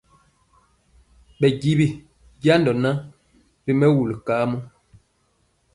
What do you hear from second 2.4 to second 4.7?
jando na ri mɛwul kamɔ.